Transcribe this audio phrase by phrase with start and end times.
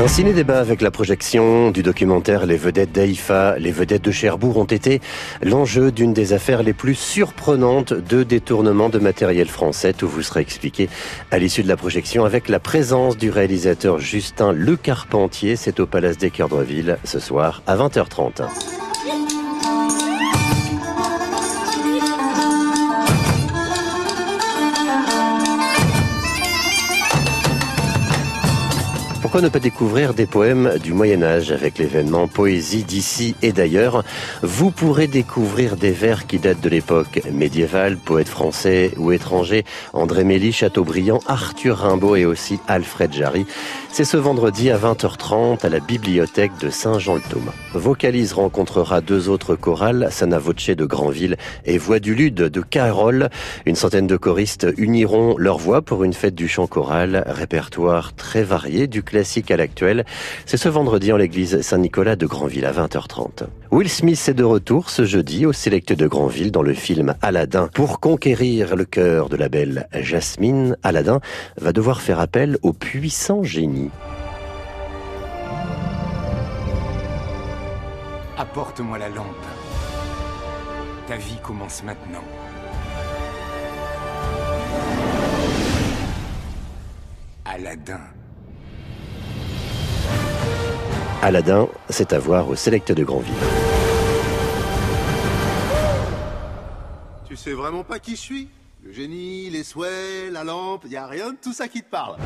[0.00, 4.64] Un ciné-débat avec la projection du documentaire Les vedettes d'Aïfa, les vedettes de Cherbourg ont
[4.64, 5.00] été
[5.42, 9.92] l'enjeu d'une des affaires les plus surprenantes de détournement de matériel français.
[9.92, 10.88] Tout vous sera expliqué
[11.32, 15.56] à l'issue de la projection avec la présence du réalisateur Justin Le Carpentier.
[15.56, 16.50] C'est au Palace des Cœurs
[17.02, 18.42] ce soir à 20h30.
[29.28, 34.02] Pourquoi ne pas découvrir des poèmes du Moyen Âge avec l'événement Poésie d'ici et d'ailleurs?
[34.42, 40.24] Vous pourrez découvrir des vers qui datent de l'époque médiévale, poètes français ou étrangers, André
[40.24, 43.44] Mély, Chateaubriand, Arthur Rimbaud et aussi Alfred Jarry.
[43.92, 47.52] C'est ce vendredi à 20h30 à la bibliothèque de Saint-Jean-le-Thomas.
[47.74, 51.36] Vocalise rencontrera deux autres chorales, Sana Voce de Granville
[51.66, 53.28] et Voix du Lude de Carole.
[53.66, 58.42] Une centaine de choristes uniront leurs voix pour une fête du chant choral, répertoire très
[58.42, 60.04] varié du classique à l'actuel.
[60.46, 63.48] C'est ce vendredi en l'église Saint-Nicolas de Granville à 20h30.
[63.72, 67.68] Will Smith est de retour ce jeudi au Select de Granville dans le film Aladdin.
[67.74, 71.18] Pour conquérir le cœur de la belle Jasmine, Aladdin
[71.60, 73.90] va devoir faire appel au puissant génie.
[78.36, 79.46] Apporte-moi la lampe.
[81.08, 82.22] Ta vie commence maintenant.
[87.44, 88.17] Aladdin.
[91.20, 93.34] Aladdin, c'est à voir au Select de Granville.
[97.26, 98.48] Tu sais vraiment pas qui je suis?
[98.84, 102.16] Le génie, les souhaits, la lampe, y a rien de tout ça qui te parle.